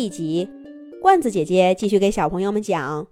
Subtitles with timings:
[0.00, 0.48] 一集，
[1.02, 3.04] 罐子姐姐继续给小朋友们讲《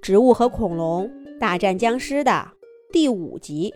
[0.00, 2.50] 植物和恐龙大战僵尸》的
[2.90, 3.70] 第五集。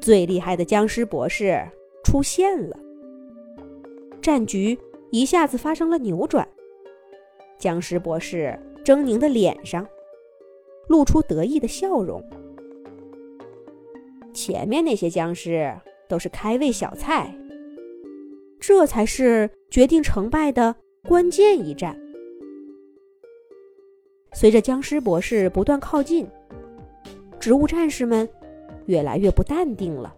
[0.00, 1.62] 最厉害的僵尸博士
[2.02, 2.78] 出现了，
[4.22, 4.78] 战局
[5.10, 6.48] 一下子发生了扭转。
[7.58, 9.86] 僵尸博士狰狞的脸上
[10.88, 12.26] 露出得意的笑容。
[14.32, 15.70] 前面那些僵尸
[16.08, 17.38] 都是开胃小菜。
[18.66, 20.74] 这才是决定成败的
[21.06, 21.94] 关键一战。
[24.32, 26.26] 随着僵尸博士不断靠近，
[27.38, 28.26] 植物战士们
[28.86, 30.16] 越来越不淡定了。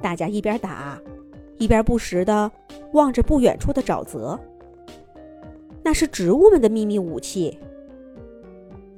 [0.00, 0.98] 大家一边打，
[1.58, 2.50] 一边不时的
[2.94, 4.40] 望着不远处的沼泽。
[5.82, 7.58] 那是植物们的秘密武器。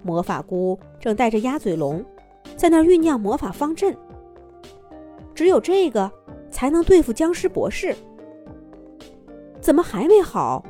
[0.04, 2.04] 魔法菇正带着鸭嘴龙，
[2.54, 3.92] 在那儿酝酿魔法方阵。
[5.34, 6.08] 只有这个。
[6.56, 7.94] 才能对付僵尸博士？
[9.60, 10.64] 怎么还没好？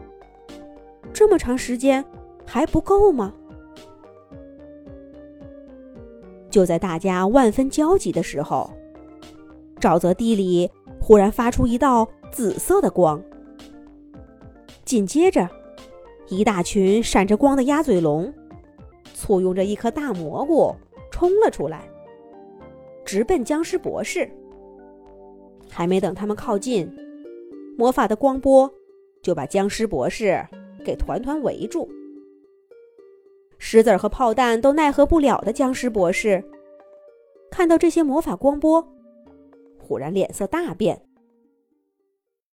[1.12, 2.04] 这么长时间
[2.44, 3.32] 还不够吗？
[6.50, 8.68] 就在大家万分焦急的时候，
[9.78, 10.68] 沼泽地里
[11.00, 13.22] 忽然发出一道紫色的光，
[14.84, 15.48] 紧接着，
[16.26, 18.34] 一大群闪着光的鸭嘴龙，
[19.14, 20.74] 簇拥着一颗大蘑菇
[21.12, 21.88] 冲了出来，
[23.04, 24.28] 直奔僵尸博士。
[25.68, 26.90] 还没等他们靠近，
[27.76, 28.72] 魔法的光波
[29.22, 30.46] 就把僵尸博士
[30.84, 31.90] 给团团围住。
[33.58, 36.44] 石子儿和炮弹都奈何不了的僵尸博士，
[37.50, 38.86] 看到这些魔法光波，
[39.78, 41.02] 忽然脸色大变。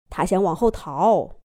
[0.10, 1.36] 他想往后逃，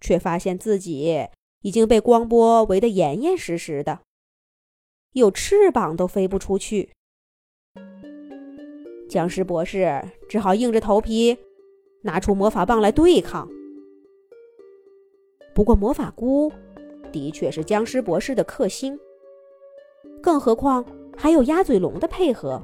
[0.00, 1.28] 却发现自己
[1.62, 4.00] 已经被光波围得严严实实的，
[5.12, 6.90] 有翅膀都飞不出去。
[9.12, 11.36] 僵尸博士只好硬着头皮
[12.00, 13.46] 拿出魔法棒来对抗。
[15.54, 16.50] 不过魔法菇
[17.12, 18.98] 的确是僵尸博士的克星，
[20.22, 20.82] 更何况
[21.14, 22.62] 还有鸭嘴龙的配合。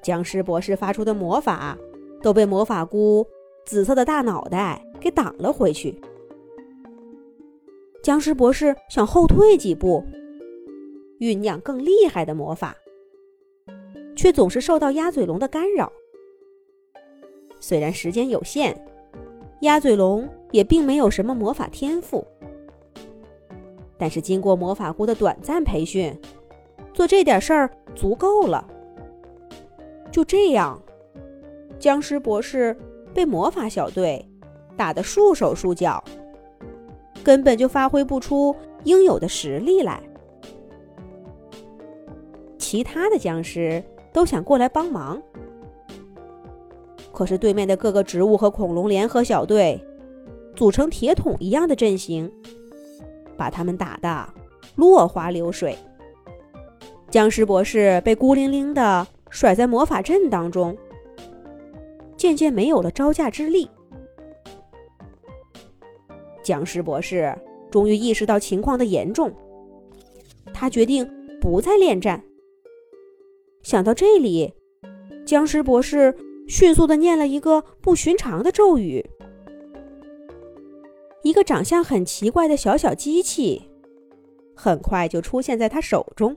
[0.00, 1.76] 僵尸博士发出的魔法
[2.22, 3.26] 都被魔法菇
[3.64, 6.00] 紫色的大脑袋给挡了回去。
[8.00, 10.04] 僵尸博士想后退几步，
[11.18, 12.76] 酝酿更厉害的魔法。
[14.16, 15.92] 却总是受到鸭嘴龙的干扰。
[17.60, 18.76] 虽然时间有限，
[19.60, 22.26] 鸭嘴龙也并没有什么魔法天赋，
[23.98, 26.18] 但是经过魔法菇的短暂培训，
[26.92, 28.66] 做这点事儿足够了。
[30.10, 30.80] 就这样，
[31.78, 32.74] 僵尸博士
[33.12, 34.26] 被魔法小队
[34.76, 36.02] 打得束手束脚，
[37.22, 38.54] 根本就发挥不出
[38.84, 40.02] 应有的实力来。
[42.58, 43.82] 其他的僵尸。
[44.16, 45.22] 都想过来帮忙，
[47.12, 49.78] 可是对面的各个植物和恐龙联合小队，
[50.54, 52.32] 组成铁桶一样的阵型，
[53.36, 54.26] 把他们打得
[54.74, 55.76] 落花流水。
[57.10, 60.74] 僵尸博士被孤零零的甩在魔法阵当中，
[62.16, 63.68] 渐渐没有了招架之力。
[66.42, 67.36] 僵尸博士
[67.70, 69.30] 终于意识到情况的严重，
[70.54, 71.06] 他决定
[71.38, 72.24] 不再恋战。
[73.66, 74.54] 想到这里，
[75.26, 76.16] 僵尸博士
[76.46, 79.04] 迅速的念了一个不寻常的咒语。
[81.24, 83.68] 一个长相很奇怪的小小机器，
[84.54, 86.36] 很快就出现在他手中。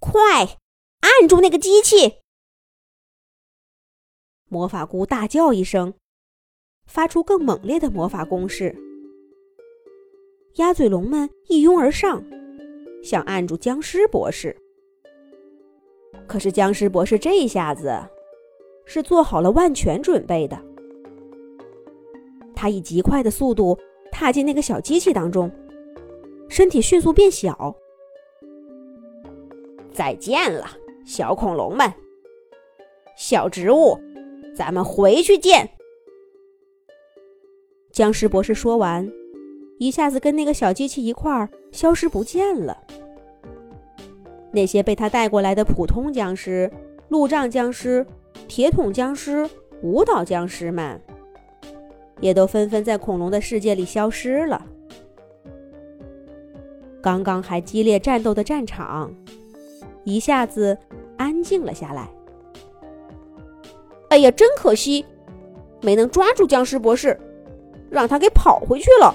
[0.00, 0.58] 快
[1.02, 2.16] 按住那个机器！
[4.48, 5.94] 魔法菇大叫一声，
[6.86, 8.76] 发出更猛烈的魔法攻势。
[10.56, 12.24] 鸭嘴龙们一拥而上，
[13.04, 14.60] 想按住僵尸博士。
[16.28, 17.98] 可是僵尸博士这一下子
[18.84, 20.56] 是做好了万全准备的。
[22.54, 23.76] 他以极快的速度
[24.12, 25.50] 踏进那个小机器当中，
[26.48, 27.74] 身体迅速变小。
[29.92, 30.66] 再见了，
[31.04, 31.92] 小恐龙们！
[33.16, 33.98] 小植物，
[34.54, 35.68] 咱们回去见。
[37.90, 39.10] 僵尸博士说完，
[39.78, 42.76] 一下子跟那个小机器一块儿消失不见了。
[44.50, 46.70] 那些被他带过来的普通僵尸、
[47.08, 48.06] 路障僵尸、
[48.46, 49.48] 铁桶僵尸、
[49.82, 51.00] 舞蹈僵尸们，
[52.20, 54.64] 也都纷纷在恐龙的世界里消失了。
[57.02, 59.12] 刚刚还激烈战斗的战场，
[60.04, 60.76] 一下子
[61.16, 62.08] 安静了下来。
[64.08, 65.04] 哎呀，真可惜，
[65.82, 67.18] 没能抓住僵尸博士，
[67.90, 69.14] 让他给跑回去了。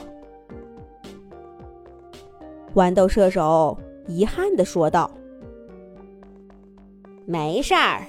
[2.75, 3.77] 豌豆射手
[4.07, 5.09] 遗憾地说道。
[7.25, 8.05] 没事儿，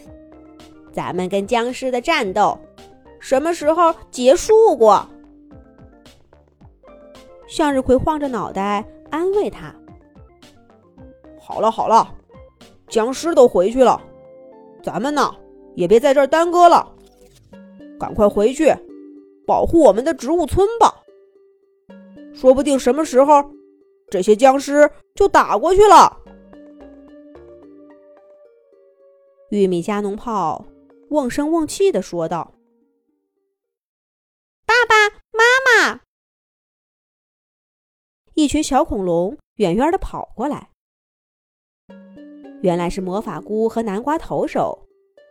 [0.92, 2.58] 咱们跟僵尸的战斗
[3.20, 5.06] 什么时候结束过。
[7.46, 9.72] 向日葵晃着脑袋安慰他
[11.38, 12.12] ：“好了好了，
[12.88, 14.00] 僵尸都回去了，
[14.82, 15.32] 咱们呢
[15.74, 16.92] 也别在这儿耽搁了，
[18.00, 18.74] 赶快回去
[19.46, 20.92] 保护我们的植物村吧。
[22.32, 23.44] 说不定什么时候
[24.10, 26.18] 这些僵尸就打过去了。”
[29.54, 30.66] 玉米加农炮
[31.10, 32.54] 瓮声瓮气的说道
[34.66, 36.00] ：“爸爸妈妈！”
[38.34, 40.70] 一群小恐龙远远的跑过来，
[42.62, 44.88] 原来是魔法菇和南瓜投手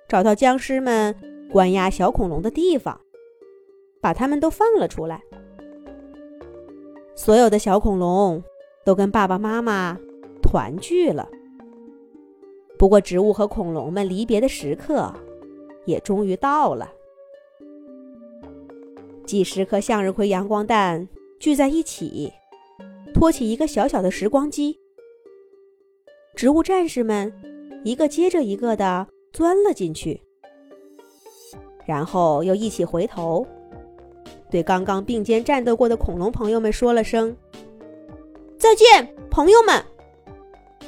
[0.08, 1.14] 找到僵尸们
[1.52, 3.02] 关押小恐龙的地方，
[4.02, 5.22] 把他们都放了出来。
[7.14, 8.42] 所有的小恐龙
[8.86, 10.00] 都跟爸爸妈妈
[10.42, 11.28] 团聚了。
[12.84, 15.10] 不过，植物和恐龙们离别的时刻
[15.86, 16.92] 也终于到了。
[19.26, 21.08] 几十颗向日葵阳光弹
[21.40, 22.30] 聚在一起。
[23.14, 24.78] 托起一个小小的时光机，
[26.36, 27.32] 植物战士们
[27.86, 30.22] 一个接着一个的钻了进去，
[31.86, 33.48] 然后又一起回头，
[34.52, 37.34] 对刚刚并肩战斗过的恐龙朋友们说了声
[38.58, 39.82] 再见，朋友们！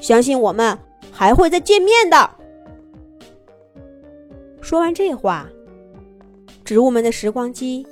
[0.02, 0.78] 相信我们
[1.18, 2.30] 还会再见面的。
[4.60, 5.48] 说完这话，
[6.66, 7.88] 植物们的时光机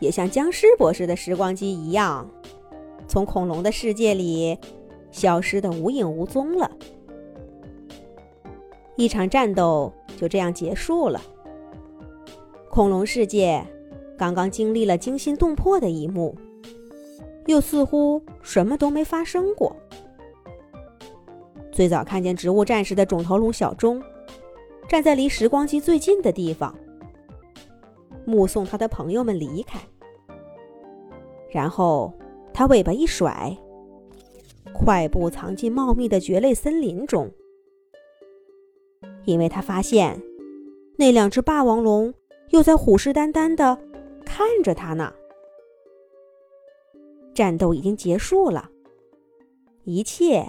[0.00, 2.28] 也像僵尸博士的时光机一样。
[3.06, 4.58] 从恐龙的世界里
[5.12, 6.68] 消失的无影无踪了，
[8.96, 11.22] 一场战斗就这样结束了。
[12.68, 13.64] 恐龙世界
[14.18, 16.34] 刚刚经历了惊心动魄的一幕，
[17.46, 19.76] 又似乎什么都没发生过。
[21.74, 24.02] 最早看见植物战士的肿头龙小钟，
[24.88, 26.74] 站在离时光机最近的地方，
[28.24, 29.78] 目送他的朋友们离开，
[31.50, 32.14] 然后。
[32.56, 33.58] 他尾巴一甩，
[34.72, 37.28] 快步藏进茂密的蕨类森林中，
[39.24, 40.22] 因为他发现
[40.96, 42.14] 那两只霸王龙
[42.50, 43.76] 又在虎视眈眈的
[44.24, 45.12] 看着他呢。
[47.34, 48.70] 战斗已经结束了，
[49.82, 50.48] 一切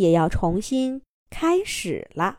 [0.00, 2.38] 也要重新开始了。